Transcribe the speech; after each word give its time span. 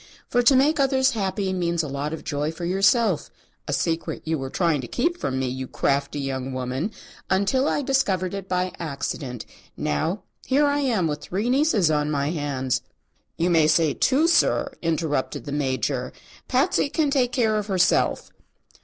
For 0.31 0.41
to 0.41 0.55
make 0.55 0.79
others 0.79 1.11
happy 1.11 1.53
means 1.53 1.83
a 1.83 1.87
lot 1.87 2.11
of 2.11 2.23
joy 2.23 2.51
for 2.51 2.65
yourself 2.65 3.29
a 3.67 3.71
secret 3.71 4.23
you 4.25 4.39
were 4.39 4.49
trying 4.49 4.81
to 4.81 4.87
keep 4.87 5.19
from 5.19 5.37
me, 5.37 5.47
you 5.47 5.67
crafty 5.67 6.19
young 6.19 6.53
woman, 6.53 6.89
until 7.29 7.67
I 7.67 7.83
discovered 7.83 8.33
it 8.33 8.49
by 8.49 8.71
accident. 8.79 9.45
Now, 9.77 10.23
here 10.47 10.65
I 10.65 10.79
am 10.79 11.05
with 11.05 11.21
three 11.21 11.51
nieces 11.51 11.91
on 11.91 12.09
my 12.09 12.31
hands" 12.31 12.81
"You 13.37 13.51
may 13.51 13.67
say 13.67 13.93
two, 13.93 14.27
sir," 14.27 14.73
interrupted 14.81 15.45
the 15.45 15.51
Major. 15.51 16.13
"Patsy 16.47 16.89
can 16.89 17.11
take 17.11 17.31
care 17.31 17.55
of 17.57 17.67
herself." 17.67 18.31